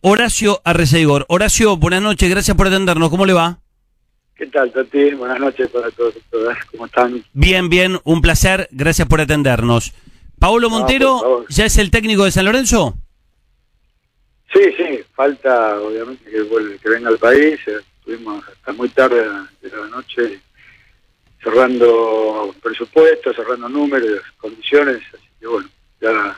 [0.00, 1.24] Horacio Arreceigor.
[1.28, 3.10] Horacio, buenas noches, gracias por atendernos.
[3.10, 3.58] ¿Cómo le va?
[4.36, 5.14] ¿Qué tal, Tati?
[5.14, 6.56] Buenas noches para todos y todas.
[6.66, 7.24] ¿Cómo están?
[7.32, 8.68] Bien, bien, un placer.
[8.70, 9.92] Gracias por atendernos.
[10.38, 11.44] Paolo Montero.
[11.48, 12.96] ¿ya es el técnico de San Lorenzo?
[14.52, 17.58] Sí, sí, falta obviamente que, vuelva- que venga al país.
[17.66, 19.22] Eh, Estuvimos hasta muy tarde
[19.60, 20.40] de la noche
[21.42, 25.02] cerrando presupuestos, cerrando números, condiciones.
[25.12, 25.68] Así que bueno,
[26.00, 26.36] ya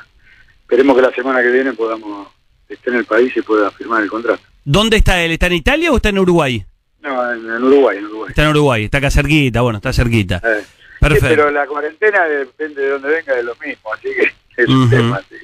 [0.63, 2.27] esperemos que la semana que viene podamos
[2.75, 4.43] estar en el país y pueda firmar el contrato.
[4.65, 5.33] ¿Dónde está él?
[5.33, 6.65] ¿Está en Italia o está en Uruguay?
[7.03, 8.29] No, en, en Uruguay, en Uruguay.
[8.31, 10.37] Está en Uruguay, está acá cerquita, bueno, está cerquita.
[10.45, 10.65] Eh,
[11.01, 11.29] Perfecto.
[11.29, 14.91] sí, pero la cuarentena depende de dónde venga de lo mismo, así que es un
[14.91, 15.21] tema.
[15.29, 15.37] sí.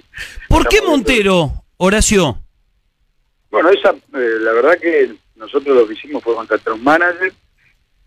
[0.48, 2.38] ¿Por qué Estamos Montero, Horacio?
[3.50, 7.32] Bueno, esa, eh, la verdad que nosotros lo que hicimos fue contratar un manager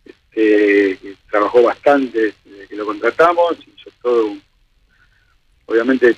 [0.06, 4.42] este, que trabajó bastante desde que lo contratamos, hizo todo, un-
[5.66, 6.16] obviamente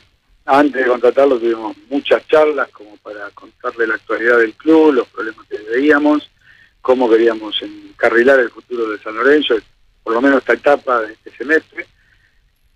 [0.59, 5.47] antes de contratarlo tuvimos muchas charlas como para contarle la actualidad del club, los problemas
[5.47, 6.29] que veíamos,
[6.81, 9.55] cómo queríamos encarrilar el futuro de San Lorenzo,
[10.03, 11.85] por lo menos esta etapa de este semestre.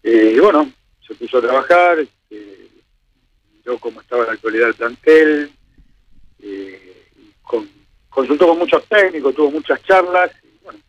[0.04, 0.72] Eh, y bueno,
[1.06, 2.70] se puso a trabajar, este,
[3.58, 5.52] miró cómo estaba la actualidad del plantel,
[6.40, 7.08] eh,
[7.42, 7.70] con-
[8.10, 10.80] consultó con muchos técnicos, tuvo muchas charlas, y bueno,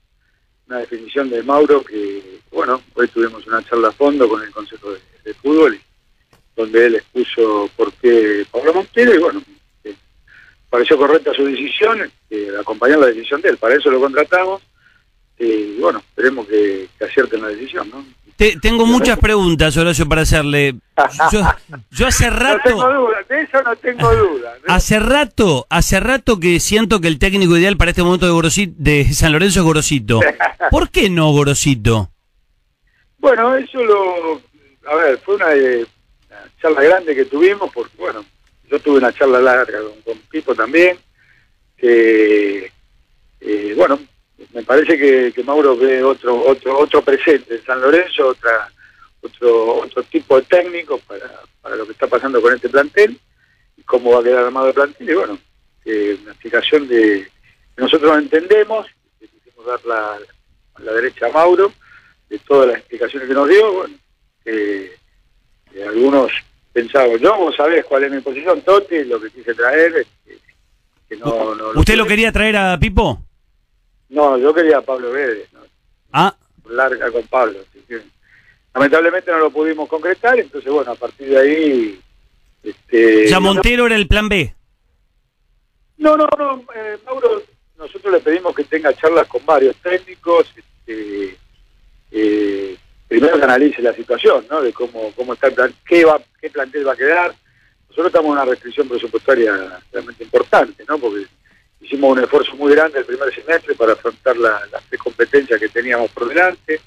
[0.68, 4.92] una definición de Mauro que, bueno, hoy tuvimos una charla a fondo con el Consejo
[4.92, 5.85] de, de Fútbol, y-
[6.56, 9.42] donde él expuso por qué Pablo Montero, y bueno,
[9.84, 9.94] eh,
[10.70, 14.62] pareció correcta su decisión, eh, acompañar la decisión de él, para eso lo contratamos,
[15.38, 18.04] eh, y bueno, esperemos que, que acierten la decisión, ¿no?
[18.36, 20.74] Te- tengo muchas preguntas, Horacio, para hacerle.
[21.32, 21.40] Yo,
[21.90, 24.54] yo hace No tengo rato, duda, de eso no tengo duda.
[24.66, 24.74] ¿no?
[24.74, 29.04] hace rato, hace rato que siento que el técnico ideal para este momento de, de
[29.14, 30.20] San Lorenzo es Gorosito.
[30.70, 32.10] ¿Por qué no Gorosito?
[33.18, 34.40] Bueno, eso lo.
[34.90, 35.86] A ver, fue una, eh, una
[36.60, 38.24] charla grande que tuvimos, porque, bueno,
[38.68, 40.98] yo tuve una charla larga con, con Pipo también,
[41.76, 42.70] que,
[43.40, 43.98] eh, bueno,
[44.52, 48.70] me parece que, que Mauro ve otro otro otro presente en San Lorenzo, otra
[49.22, 53.18] otro otro tipo de técnico para, para lo que está pasando con este plantel,
[53.76, 55.38] y cómo va a quedar armado el plantel, y bueno,
[55.84, 57.28] eh, una explicación de
[57.74, 58.86] que nosotros entendemos,
[59.20, 61.72] que quisimos dar la, derecha a Mauro,
[62.28, 63.94] de todas las explicaciones que nos dio, bueno,
[64.44, 64.96] que
[65.82, 66.32] algunos
[66.72, 70.38] pensaban, yo vos sabés cuál es mi posición, Totti, lo que quise traer, este,
[71.08, 73.22] que no, no ¿Usted lo quería traer a Pipo?
[74.10, 75.60] No, yo quería a Pablo Vélez, ¿no?
[76.12, 76.34] Ah,
[76.68, 78.02] larga con Pablo, que
[78.74, 82.00] lamentablemente no lo pudimos concretar, entonces bueno, a partir de ahí...
[82.62, 84.54] Este, ya Montero era el plan B.
[85.98, 87.42] No, no, no, eh, Mauro,
[87.78, 91.38] nosotros le pedimos que tenga charlas con varios técnicos, este,
[92.10, 92.76] eh,
[93.08, 94.62] primero que analice la situación, ¿no?
[94.62, 97.34] De cómo, cómo está el plan, qué, va, qué plantel va a quedar.
[97.88, 100.98] Nosotros estamos en una restricción presupuestaria realmente importante, ¿no?
[100.98, 101.26] Porque
[101.80, 105.68] hicimos un esfuerzo muy grande el primer semestre para afrontar la- las tres competencias que
[105.68, 106.80] teníamos por delante.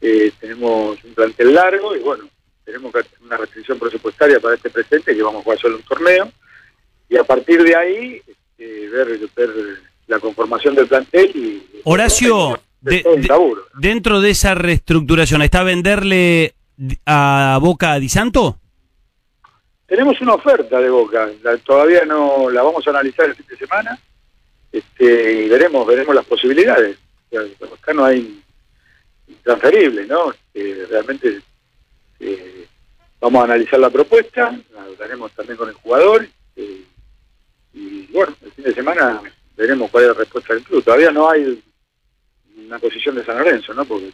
[0.00, 2.28] Eh, tenemos un plantel largo y bueno,
[2.64, 2.92] tenemos
[3.24, 6.32] una restricción presupuestaria para este presente que vamos a jugar solo un torneo
[7.08, 9.50] y a partir de ahí este, ver, ver
[10.08, 13.62] la conformación del plantel y Horacio, de, todo laburo.
[13.78, 16.54] dentro de esa reestructuración, ¿está venderle
[17.06, 18.58] a Boca a Di Santo?
[19.86, 23.56] tenemos una oferta de Boca la- todavía no la vamos a analizar el fin de
[23.58, 23.98] semana
[24.72, 26.96] este, y veremos veremos las posibilidades
[27.30, 28.42] acá no hay
[29.42, 31.40] transferible no Este, realmente
[32.20, 32.66] eh,
[33.20, 36.26] vamos a analizar la propuesta la hablaremos también con el jugador
[36.56, 36.84] eh,
[37.74, 39.20] y bueno el fin de semana
[39.56, 41.62] veremos cuál es la respuesta del club todavía no hay
[42.72, 44.12] una posición de San Lorenzo no porque el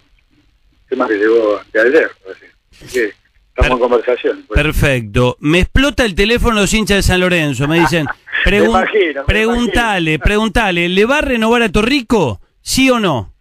[0.88, 3.12] tema que llegó de ayer así que
[3.50, 4.60] estamos en conversación pues.
[4.62, 5.36] Perfecto.
[5.41, 7.69] Me explota el teléfono los hinchas de San Lorenzo.
[7.69, 8.06] Me dicen,
[8.46, 12.41] Me pregun- imagino, me preguntale, preguntale, ¿le va a renovar a Torrico?
[12.60, 13.32] ¿Sí o no?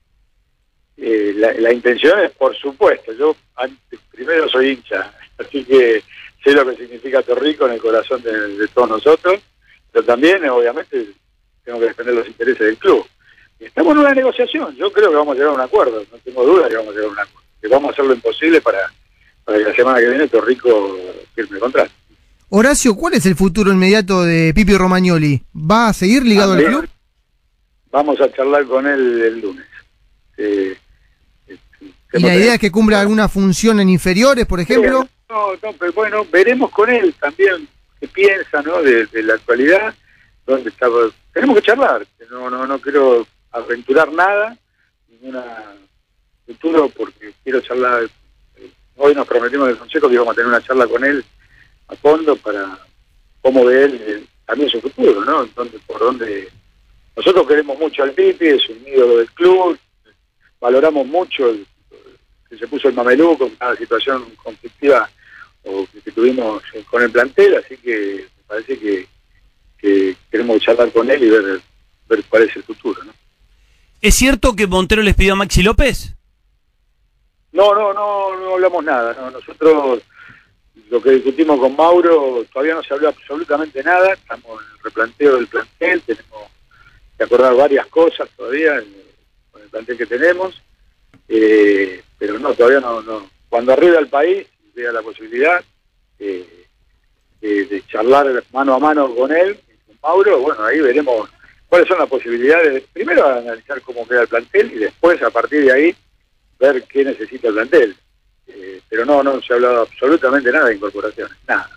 [0.97, 6.03] Eh, la, la intención es, por supuesto, yo antes, primero soy hincha, así que
[6.43, 9.39] sé lo que significa Torrico en el corazón de, de todos nosotros,
[9.91, 11.07] pero también, obviamente,
[11.63, 13.05] tengo que defender los intereses del club.
[13.59, 16.45] Estamos en una negociación, yo creo que vamos a llegar a un acuerdo, no tengo
[16.45, 18.79] duda que vamos a llegar a un acuerdo, que vamos a hacer lo imposible para,
[19.43, 20.97] para que la semana que viene Torrico
[21.33, 21.91] firme el contrato.
[22.49, 25.43] Horacio, ¿cuál es el futuro inmediato de Pipi Romagnoli?
[25.53, 26.87] ¿Va a seguir ligado al club?
[27.91, 29.65] Vamos a charlar con él el lunes.
[30.37, 30.77] Eh,
[31.47, 31.57] eh,
[32.13, 35.07] ¿Y la idea es que cumpla alguna función en inferiores, por ejemplo?
[35.29, 37.67] No, no, pero bueno, veremos con él también
[37.99, 38.81] qué piensa, ¿no?
[38.81, 39.93] De, de la actualidad,
[40.45, 40.87] dónde está.
[41.33, 42.05] Tenemos que charlar.
[42.29, 43.25] No, no, no quiero
[43.57, 44.57] aventurar nada,
[45.09, 45.75] ninguna
[46.45, 48.03] futuro, porque quiero charlar.
[48.57, 51.23] eh, Hoy nos prometimos del consejo que íbamos a tener una charla con él
[51.89, 52.79] a fondo para
[53.41, 55.43] cómo ve él eh, también su futuro, ¿no?
[55.43, 56.49] Entonces, por donde
[57.15, 59.77] nosotros queremos mucho al Pipi, es un ídolo del club,
[60.59, 61.65] valoramos mucho el-
[62.49, 65.09] que se puso el mameluco en cada situación conflictiva
[65.63, 69.05] o que tuvimos con el plantel, así que me parece que,
[69.77, 71.59] que queremos charlar con él y ver,
[72.07, 73.13] ver cuál es el futuro, ¿no?
[74.01, 76.13] ¿Es cierto que Montero les pidió a Maxi López?
[77.51, 79.15] No, no, no, no hablamos nada.
[79.19, 79.31] no.
[79.31, 80.01] Nosotros
[80.89, 84.13] lo que discutimos con Mauro todavía no se habló absolutamente nada.
[84.13, 86.51] Estamos en el replanteo del plantel, tenemos
[87.17, 88.83] que acordar varias cosas todavía
[89.51, 90.61] con el plantel que tenemos,
[91.27, 93.29] eh, pero no, todavía no, no.
[93.49, 94.45] Cuando arriba al país
[94.75, 95.63] vea la posibilidad
[96.19, 96.65] eh,
[97.41, 101.27] de, de charlar mano a mano con él, con Mauro, bueno, ahí veremos
[101.69, 102.83] cuáles son las posibilidades.
[102.93, 105.95] Primero analizar cómo queda el plantel y después a partir de ahí
[106.59, 107.95] ver qué necesita el plantel.
[108.47, 111.69] Eh, pero no, no se ha hablado absolutamente nada de incorporaciones, nada.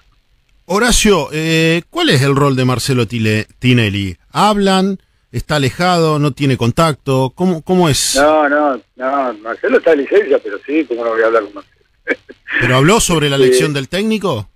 [0.66, 4.16] Horacio, eh, ¿cuál es el rol de Marcelo Tile- Tinelli?
[4.30, 5.00] ¿Hablan?
[5.32, 6.18] ¿Está alejado?
[6.20, 7.32] ¿No tiene contacto?
[7.34, 8.14] ¿Cómo, cómo es?
[8.16, 11.54] No, no, no, Marcelo está en licencia, pero sí, ¿cómo no voy a hablar con
[11.54, 11.76] Marcelo?
[12.60, 14.48] ¿Pero habló sobre la elección del técnico?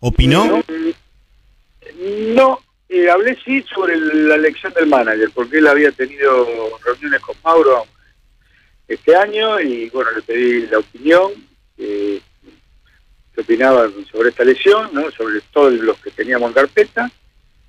[0.00, 0.44] ¿Opinó?
[0.46, 0.62] No,
[2.34, 2.60] no,
[2.92, 6.46] eh, hablé sí sobre el- la elección del manager, porque él había tenido
[6.84, 7.86] reuniones con Mauro
[8.88, 11.32] este año y bueno, le pedí la opinión,
[11.78, 12.20] eh,
[13.34, 15.10] que opinaba sobre esta elección, ¿no?
[15.12, 17.10] sobre todos los que teníamos en carpeta.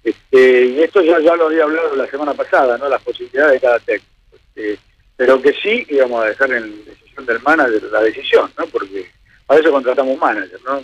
[0.04, 2.90] Este, y esto ya, ya lo había hablado la semana pasada, ¿no?
[2.90, 4.12] las posibilidades de cada técnico.
[4.34, 4.78] Este,
[5.16, 8.66] pero que sí íbamos a dejar en decisión del manager la decisión, ¿no?
[8.68, 9.10] porque
[9.46, 10.84] para eso contratamos un manager, ¿no?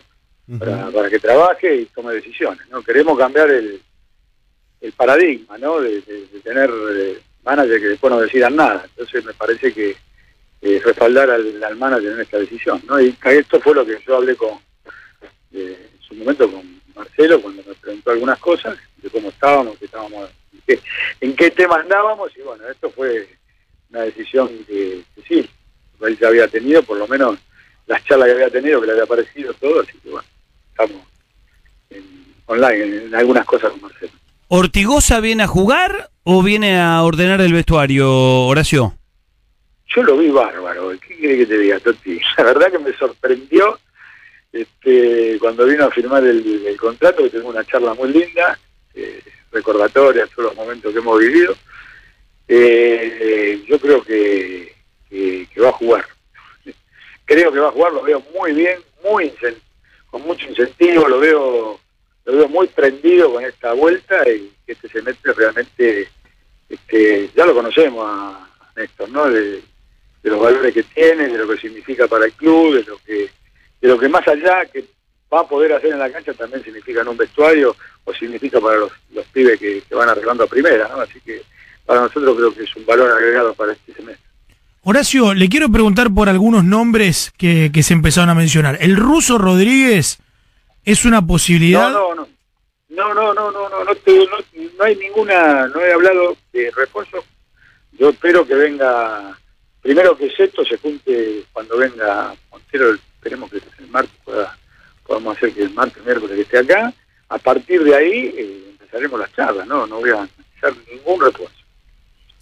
[0.58, 2.66] para, para que trabaje y tome decisiones.
[2.70, 2.82] ¿no?
[2.82, 3.82] Queremos cambiar el,
[4.82, 5.82] el paradigma ¿no?
[5.82, 6.02] de,
[6.44, 8.86] tener eh, managers que después no decidan nada.
[8.86, 9.96] Entonces me parece que
[10.62, 12.82] eh, respaldar al, manager en esta decisión.
[12.88, 13.00] ¿no?
[13.00, 14.60] Y esto fue lo que yo hablé con
[15.52, 19.86] eh, en su momento con Marcelo cuando me preguntó algunas cosas de cómo estábamos, que
[19.86, 20.80] estábamos en qué,
[21.22, 23.28] en qué tema andábamos y bueno, esto fue
[23.90, 25.50] una decisión que, que sí,
[26.02, 27.40] él ya había tenido, por lo menos
[27.88, 30.28] las charlas que había tenido, que le había parecido todo, así que bueno,
[30.72, 31.02] estamos
[31.90, 34.12] en- online en algunas cosas con Marcelo.
[34.52, 38.12] ¿Ortigosa viene a jugar o viene a ordenar el vestuario,
[38.48, 38.96] Horacio?
[39.96, 42.20] Yo lo vi bárbaro, ¿qué quiere que te diga, Toti?
[42.38, 43.78] La verdad que me sorprendió
[44.52, 48.58] este, cuando vino a firmar el, contrato, que tuvimos una charla muy linda,
[48.96, 51.56] eh, recordatoria todos los momentos que hemos vivido.
[52.48, 54.74] Eh, yo creo que,
[55.08, 56.06] que, va a jugar.
[57.26, 59.32] Creo que va a jugar, lo veo muy bien, muy
[60.10, 61.59] con mucho incentivo, lo veo
[62.60, 66.10] muy prendido con esta vuelta y que este semestre realmente
[66.68, 69.30] este, ya lo conocemos a, a Néstor, ¿no?
[69.30, 69.62] De,
[70.22, 73.30] de los valores que tiene, de lo que significa para el club, de lo que
[73.82, 74.84] de lo que más allá que
[75.34, 77.74] va a poder hacer en la cancha también significa en un vestuario
[78.04, 81.00] o significa para los, los pibes que, que van arreglando a primera, ¿no?
[81.00, 81.42] Así que
[81.86, 84.28] para nosotros creo que es un valor agregado para este semestre.
[84.84, 88.78] Horacio, le quiero preguntar por algunos nombres que, que se empezaron a mencionar.
[88.82, 90.20] ¿El ruso Rodríguez
[90.84, 91.92] es una posibilidad?
[91.92, 92.39] No, no, no.
[92.90, 94.38] No, no, no, no, no, no, no,
[94.78, 97.24] no hay ninguna, no he hablado de refuerzo.
[97.94, 99.38] Yo espero que venga,
[99.82, 104.58] primero que Seto se junte cuando venga Montero, esperemos que el martes pueda,
[105.06, 106.94] podamos hacer que el martes, miércoles que esté acá.
[107.30, 109.86] A partir de ahí eh, empezaremos las charlas, ¿no?
[109.86, 111.56] No voy a hacer ningún refuerzo.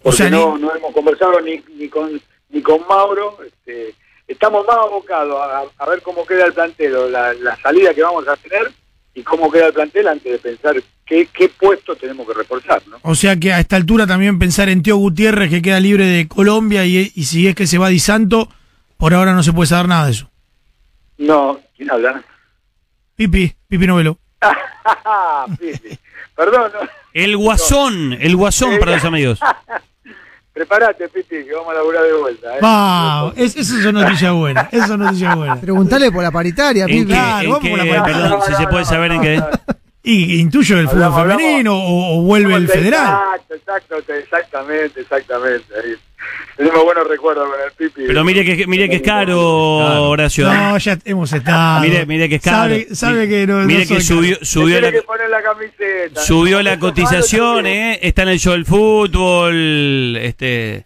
[0.02, 3.94] Porque sea, no, ni- no hemos conversado ni, ni con ni con Mauro, este,
[4.26, 8.02] estamos más abocados a, a ver cómo queda el plantel, o la, la salida que
[8.02, 8.70] vamos a tener
[9.14, 12.98] y cómo queda el plantel antes de pensar qué, qué puesto tenemos que reforzar, ¿no?
[13.02, 16.28] O sea que a esta altura también pensar en Teo Gutiérrez que queda libre de
[16.28, 18.48] Colombia y, y si es que se va Di Santo,
[18.96, 20.30] por ahora no se puede saber nada de eso.
[21.18, 22.22] No, ¿quién habla?
[23.16, 24.18] Pipi, Pipi Novelo.
[25.58, 25.98] Pipi.
[26.36, 26.88] Perdón, no.
[27.12, 29.40] El guasón, el guasón para los amigos.
[30.58, 32.56] prepárate, Pipi, que vamos a laburar de vuelta.
[32.56, 32.60] ¿eh?
[32.62, 35.56] Va, es, eso es noticia buena, eso es noticia buena.
[35.60, 37.06] Preguntale por la paritaria, ¿En Pipi.
[37.06, 37.12] qué?
[37.12, 37.76] Claro, ¿En vamos qué?
[37.76, 39.42] la parte- Perdón, si se puede saber en qué.
[40.02, 41.42] Y intuyo el fútbol Hablamos, hablamos.
[41.42, 43.18] femenino o, o vuelve el federal.
[43.36, 43.54] Exacto,
[43.94, 45.66] exacto, exactamente, exactamente.
[45.84, 45.94] Ahí.
[46.58, 48.06] Tenemos buenos recuerdos con el Pipi.
[48.08, 49.40] Pero mire que, mire que es caro,
[50.10, 50.52] Horacio.
[50.52, 51.80] No, ya hemos estado.
[51.82, 52.74] Mire, mire que es caro.
[52.74, 53.58] Sabe, sabe que no.
[53.58, 54.44] Mire no que subió, caro.
[54.44, 56.20] subió tiene la, que poner la camiseta.
[56.20, 58.00] subió la cotización, ¿eh?
[58.02, 60.84] Está en el show del fútbol, este...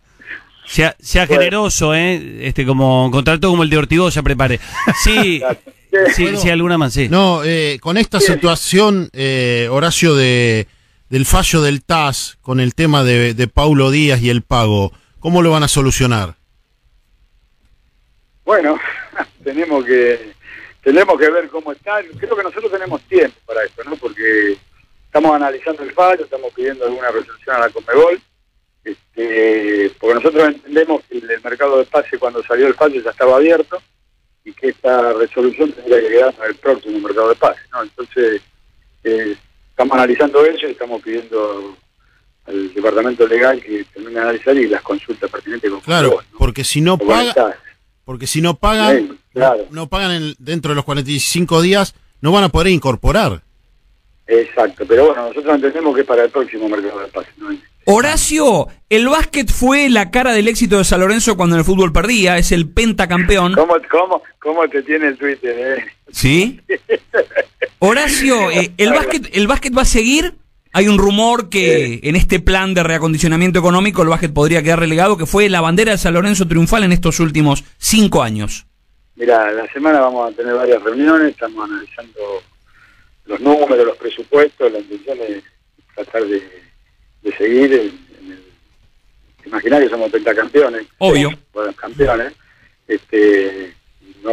[0.67, 1.41] Sea, sea Bueno.
[1.41, 2.47] generoso, ¿eh?
[2.47, 4.61] Este, como contrato como el de Ortigosa, prepare.
[5.03, 5.43] Sí,
[6.15, 6.39] sí, Bueno.
[6.39, 7.09] sí, alguna más, sí.
[7.09, 10.67] No, eh, con esta situación, eh, Horacio, de,
[11.11, 15.41] del fallo del TAS con el tema de, de Paulo Díaz y el pago, ¿cómo
[15.41, 16.35] lo van a solucionar?
[18.45, 18.79] Bueno,
[19.45, 20.33] tenemos que
[20.83, 22.03] tenemos que ver cómo está.
[22.19, 23.95] Creo que nosotros tenemos tiempo para esto, ¿no?
[23.97, 24.59] Porque
[25.07, 28.21] estamos analizando el fallo, estamos pidiendo alguna resolución a la Comebol,
[28.83, 33.37] este, porque nosotros entendemos que el, mercado de pase cuando salió el fallo ya estaba
[33.37, 33.81] abierto
[34.45, 37.85] y que esta resolución tendría que quedar para el próximo mercado de pase, ¿no?
[37.85, 38.43] Entonces,
[39.05, 39.37] eh,
[39.71, 41.77] estamos analizando eso y estamos pidiendo
[42.47, 46.39] al departamento legal que termine de analizar y las consultas pertinentes con Claro, Conmebol, ¿no?
[46.39, 47.57] porque si no paga,
[48.05, 49.67] porque si no pagan, claro.
[49.71, 53.43] no pagan en- dentro de los 45 días, no van a poder incorporar.
[54.27, 57.49] Exacto, pero bueno, nosotros entendemos que es para el próximo mercado de pase, ¿no?
[57.85, 61.93] Horacio, el básquet fue la cara del éxito de San Lorenzo cuando en el fútbol
[61.93, 63.55] perdía, es el pentacampeón.
[63.55, 65.85] ¿Cómo, cómo, ¿Cómo te tiene el Twitter, eh?
[66.13, 66.61] ¿Sí?
[67.81, 70.35] Horacio, eh, ¿el, básquet, ¿el básquet va a seguir?
[70.75, 75.19] Hay un rumor que en este plan de reacondicionamiento económico el básquet podría quedar relegado,
[75.19, 78.67] que fue la bandera de San Lorenzo triunfal en estos últimos cinco años.
[79.17, 82.43] Mira, la semana vamos a tener varias reuniones, estamos analizando
[83.27, 85.45] los números, los presupuestos, la intención es
[85.95, 86.43] tratar de,
[87.21, 87.81] de seguir en,
[88.25, 88.43] en el...
[89.45, 90.87] Imaginar que somos pentacampeones.
[90.99, 91.39] Obvio.
[91.53, 92.33] Bueno, campeones.
[92.89, 93.75] Este,
[94.25, 94.33] no,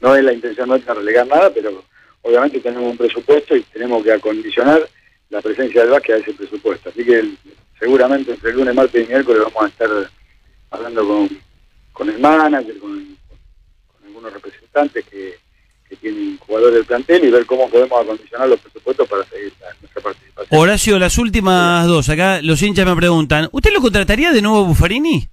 [0.00, 1.82] no es la intención nuestra relegar nada, pero
[2.22, 4.88] obviamente tenemos un presupuesto y tenemos que acondicionar
[5.30, 6.90] la presencia del básquet a ese presupuesto.
[6.90, 7.38] Así que el-
[7.78, 9.88] seguramente entre el lunes, martes y miércoles vamos a estar
[10.70, 11.28] hablando con,
[11.92, 12.90] con el manager, con,
[13.88, 15.34] con algunos representantes que,
[15.88, 19.74] que tienen jugadores del plantel y ver cómo podemos acondicionar los presupuestos para seguir la-
[19.80, 20.60] nuestra participación.
[20.60, 22.08] Horacio, las últimas dos.
[22.08, 25.28] Acá los hinchas me preguntan, ¿usted lo contrataría de nuevo Buffarini?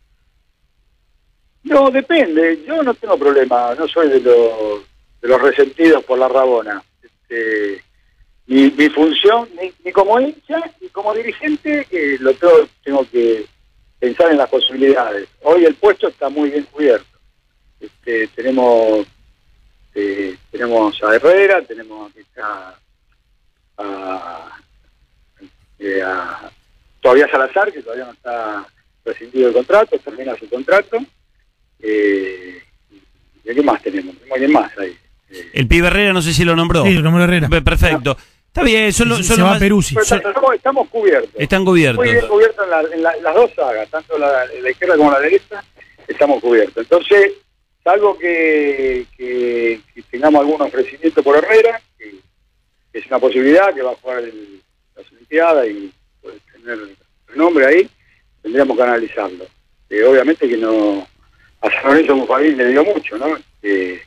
[1.64, 2.64] No, depende.
[2.66, 3.76] Yo no tengo problema.
[3.76, 4.82] No soy de los,
[5.22, 6.82] de los resentidos por la Rabona.
[7.04, 7.84] Este,
[8.48, 13.46] mi, mi función, ni, ni como hincha, ni como dirigente, eh, lo tengo, tengo que
[14.00, 15.28] pensar en las posibilidades.
[15.44, 17.06] Hoy el puesto está muy bien cubierto.
[17.80, 19.06] Este, tenemos
[19.94, 22.12] eh, tenemos a Herrera, tenemos
[22.42, 22.76] a,
[25.80, 26.50] eh, a-
[27.02, 28.66] todavía Salazar, que todavía no está
[29.06, 30.98] rescindido el contrato, termina su contrato.
[31.80, 32.62] Eh,
[33.44, 34.16] ¿y ¿Qué más tenemos?
[34.16, 34.96] Tenemos alguien más ahí.
[35.30, 36.84] Eh, El pibe Herrera, no sé si lo nombró.
[36.86, 37.48] Sí, Romero Herrera.
[37.50, 38.18] Pe- Perfecto.
[38.58, 39.94] Está bien, son, los- son se los va más- a Peruzzi.
[39.96, 41.32] pero estamos, estamos cubiertos.
[41.38, 42.04] Están cubiertos.
[42.04, 45.12] Muy bien cubiertos en, la- en la- las dos sagas, tanto la, la izquierda como
[45.12, 45.64] la derecha,
[46.08, 46.78] estamos cubiertos.
[46.78, 47.34] Entonces,
[47.84, 52.16] salvo que, que- que tengamos algún ofrecimiento por Herrera, que,
[52.92, 54.60] que es una posibilidad, que va a jugar el,
[54.96, 56.80] las Olimpiadas y puede tener
[57.28, 57.90] renombre ahí,
[58.42, 59.46] tendríamos que analizarlo.
[59.92, 61.08] Eh, obviamente que no,
[61.62, 63.38] a San Lorenzo le dio mucho, ¿no?
[63.62, 64.02] Eh,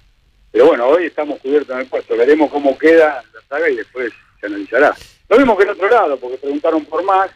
[0.51, 4.13] pero bueno, hoy estamos cubiertos en el puesto, veremos cómo queda la saga y después
[4.41, 4.95] se analizará.
[5.29, 7.31] Lo mismo que en otro lado, porque preguntaron por más,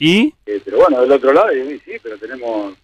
[0.00, 0.32] ¿Y?
[0.46, 2.74] eh, pero bueno, del otro lado, y sí, pero tenemos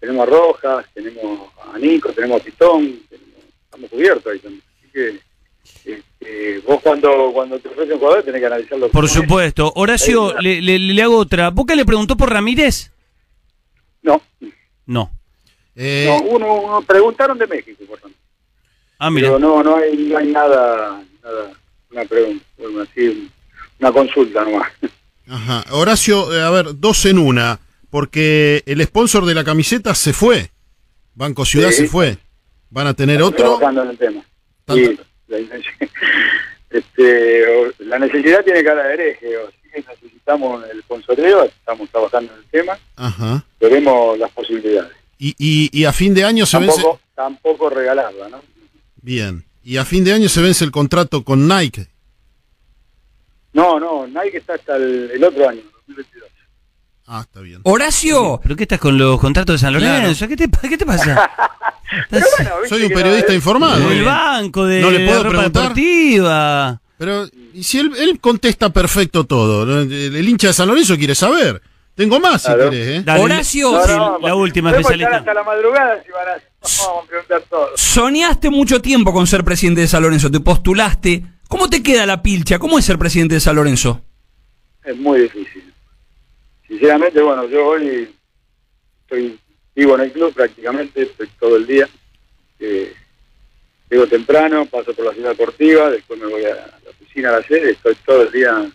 [0.00, 4.62] tenemos a Rojas, tenemos a Nico, tenemos a Pitón, tenemos- estamos cubiertos ahí también.
[4.78, 5.20] Así que
[5.92, 8.88] este, vos cuando cuando te ofrecen un jugador tenés que analizarlo.
[8.90, 9.72] Por supuesto.
[9.74, 11.50] Horacio, le, le- le hago otra.
[11.50, 12.92] ¿Boca le preguntó por Ramírez?
[14.02, 14.20] No,
[14.86, 15.10] No.
[15.74, 18.18] Eh, no uno, uno- preguntaron de México, por ejemplo.
[18.98, 19.28] Ah, mira.
[19.28, 21.52] Pero no, no hay, no hay nada, nada,
[21.96, 23.30] una pregunta, bueno, así,
[23.80, 24.70] una consulta nomás.
[25.28, 25.64] Ajá.
[25.70, 27.58] Horacio, eh, a ver, dos en una,
[27.90, 30.50] porque el sponsor de la camiseta se fue.
[31.14, 31.82] Banco Ciudad Sí.
[31.82, 32.18] se fue.
[32.70, 33.56] ¿Van a tener otro?
[33.56, 34.22] Trabajando en el tema.
[34.68, 34.98] Sí,
[35.28, 35.38] la,
[36.70, 37.44] este,
[37.78, 42.44] la necesidad tiene cara de hereje, o que necesitamos el sponsoreo, estamos trabajando en el
[42.46, 43.44] tema, Ajá.
[43.60, 44.92] veremos las posibilidades.
[45.18, 46.74] Y, y, y a fin de año se vence...
[46.76, 48.42] Tampoco, tampoco regalarla, ¿no?
[49.00, 49.44] Bien.
[49.68, 51.88] Y a fin de año se vence el contrato con Nike.
[53.52, 56.30] No, no, Nike está hasta el, el otro año, 2022.
[57.08, 57.60] Ah, está bien.
[57.64, 60.28] Horacio, ¿Pero qué estás con los contratos de San Lorenzo?
[60.28, 61.30] ¿Qué, te, pa- ¿Qué te pasa?
[62.10, 63.90] Estás bueno, Soy un periodista no, eh, informado.
[63.90, 65.62] el banco de ¿No le puedo ropa preguntar?
[65.62, 66.80] deportiva.
[66.98, 69.62] Pero, ¿y si él, él contesta perfecto todo?
[69.82, 71.60] El, el hincha de San Lorenzo quiere saber.
[71.94, 73.02] Tengo más si querés, ¿eh?
[73.04, 75.16] Dale, Horacio, No, sí, no, la última especialista.
[75.16, 76.42] hasta la madrugada si van a,
[76.86, 77.70] vamos a preguntar todo.
[77.76, 81.22] soñaste mucho tiempo con ser presidente de San Lorenzo, te postulaste.
[81.48, 82.58] ¿Cómo te queda la pilcha?
[82.58, 84.02] ¿Cómo es ser presidente de San Lorenzo?
[84.84, 85.72] Es muy difícil.
[86.66, 88.08] Sinceramente, bueno, yo hoy
[89.02, 89.38] estoy
[89.74, 91.88] vivo en el club prácticamente, estoy todo el día.
[92.58, 92.92] Eh,
[93.88, 97.46] llego temprano, paso por la ciudad deportiva, después me voy a la oficina a la
[97.46, 98.70] sede, estoy todo el día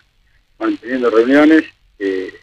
[0.58, 1.64] manteniendo reuniones.
[2.00, 2.34] eh,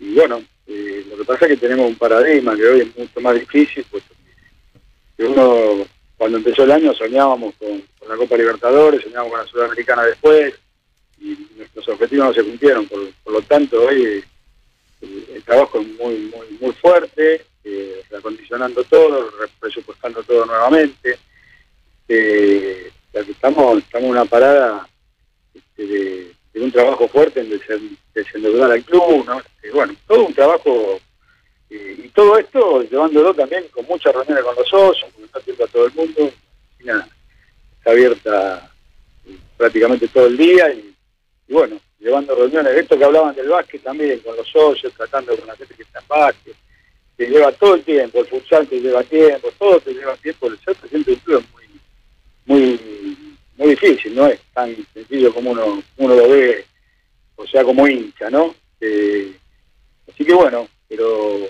[0.00, 3.20] y bueno, eh, lo que pasa es que tenemos un paradigma que hoy es mucho
[3.20, 4.02] más difícil, pues
[5.16, 10.02] que uno, cuando empezó el año, soñábamos con, la Copa Libertadores, soñábamos con la Sudamericana
[10.04, 10.54] después,
[11.20, 12.86] y nuestros objetivos no se cumplieron.
[12.86, 14.24] Por, por lo tanto, hoy eh,
[15.34, 21.18] el, trabajo es muy, muy, muy fuerte, eh, reacondicionando todo, re- presupuestando todo nuevamente.
[22.08, 24.88] Eh, estamos, estamos en una parada
[25.54, 29.40] este, de, un trabajo fuerte en desen- desendeudar al club, ¿no?
[29.62, 31.00] Eh, bueno, todo un trabajo
[31.74, 35.64] eh, y todo esto llevándolo también con muchas reuniones con los socios, porque está abierto
[35.64, 36.26] a todo el mundo, la
[36.68, 37.08] oficina
[37.78, 38.72] está abierta
[39.26, 40.94] eh, prácticamente todo el día y,
[41.48, 45.48] y bueno, llevando reuniones, esto que hablaban del básquet también, con los socios, tratando con
[45.48, 46.54] la gente que está en básquet,
[47.16, 50.58] que lleva todo el tiempo, el futsal te lleva tiempo, todo te lleva tiempo, el
[50.60, 55.50] ser presidente de un club es muy, muy, muy difícil, no es tan sencillo como
[55.50, 56.64] uno, uno lo ve,
[57.34, 58.54] o sea, como hincha, ¿no?
[58.80, 59.32] Eh,
[60.08, 61.48] así que bueno, pero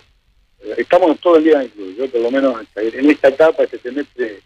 [0.79, 3.79] estamos todo el día en el club, yo por lo menos en esta etapa, este
[3.79, 4.41] semestre,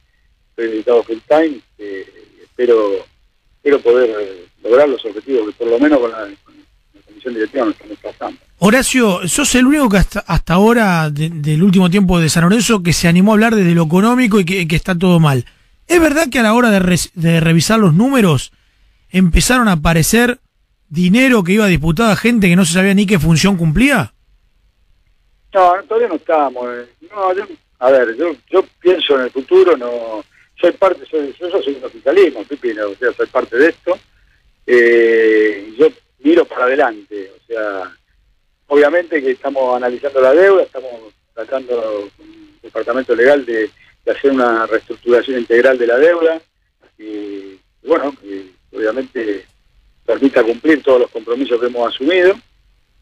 [0.50, 2.06] estoy dedicado full time, eh,
[2.42, 2.90] espero,
[3.56, 6.54] espero poder lograr los objetivos que por lo menos con la, con
[6.94, 8.40] la comisión directiva nos estamos pasando.
[8.60, 12.82] Horacio, sos el único que hasta, hasta ahora, de- del último tiempo de San Lorenzo,
[12.82, 15.44] que se animó a hablar desde lo económico y que, que está todo mal.
[15.86, 18.52] ¿Es verdad que a la hora de, de revisar los números
[19.10, 20.40] empezaron a aparecer
[20.88, 24.12] dinero que iba a gente que no se sabía ni qué función cumplía?
[25.54, 26.68] No, todavía no estamos.
[26.76, 26.86] eh.
[27.10, 27.46] No, yo-
[27.80, 30.24] a ver, yo, yo pienso en el futuro, no
[30.60, 33.96] soy parte, soy, yo soy un oficialismo, Pipi, no, o sea, soy parte de esto.
[34.66, 35.88] Eh, yo
[36.18, 37.96] miro para adelante, o sea,
[38.66, 43.70] obviamente que estamos analizando la deuda, estamos tratando con el departamento legal de,
[44.08, 46.40] hacer una reestructuración integral de la deuda
[46.98, 49.44] y, bueno, y obviamente
[50.06, 52.34] permita cumplir todos los compromisos que hemos asumido.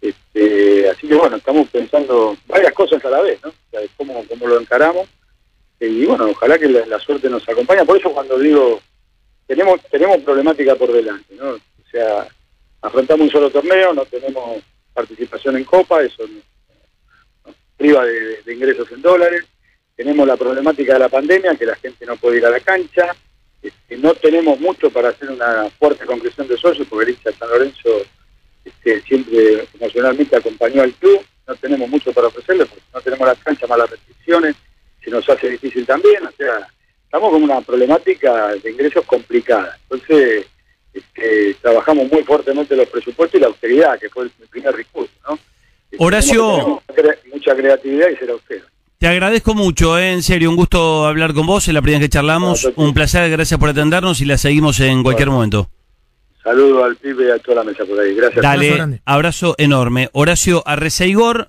[0.09, 3.51] Este, así que bueno, estamos pensando varias cosas a la vez, ¿no?
[3.51, 5.09] O sea, cómo, cómo lo encaramos.
[5.81, 7.85] Y bueno, ojalá que la, suerte nos acompañe.
[7.85, 8.81] Por eso cuando digo,
[9.47, 11.51] tenemos tenemos problemática por delante, ¿no?
[11.51, 12.27] O sea,
[12.83, 14.63] afrontamos un solo torneo, no tenemos
[14.95, 19.45] participación en Copa, eso nos, priva de, ingresos en dólares.
[19.97, 23.15] Tenemos la problemática de la pandemia, que la gente no puede ir a la cancha.
[23.63, 27.49] Este, no tenemos mucho para hacer una fuerte concreción de socios, porque el hincha San
[27.49, 27.91] Lorenzo
[28.67, 31.21] este, siempre emocionalmente acompañó al club.
[31.47, 34.57] No tenemos mucho para ofrecerle, porque no tenemos las canchas, más las restricciones,
[35.03, 36.27] se nos hace difícil también.
[36.27, 36.67] O sea,
[37.05, 39.79] estamos con una problemática de ingresos complicada.
[39.89, 40.45] Entonces,
[40.93, 45.39] este, trabajamos muy fuertemente los presupuestos y la austeridad, que fue el primer recurso, ¿no?
[45.91, 46.43] Este, Horacio.
[46.89, 48.65] Mucha, cre- mucha creatividad y ser austero.
[48.99, 50.13] Te agradezco mucho, ¿eh?
[50.15, 52.95] en serio, un gusto hablar con vos, es la primera vez que charlamos, No, un
[52.95, 55.69] placer, gracias por atendernos y la seguimos en cualquier momento.
[56.47, 58.15] Saludos al pibe y a toda la mesa por ahí.
[58.15, 58.39] Gracias.
[58.39, 59.03] Abrazo Dale, grande.
[59.05, 60.11] abrazo enorme.
[60.13, 61.49] Horacio Arreceigor,